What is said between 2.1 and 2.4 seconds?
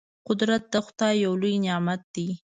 دی.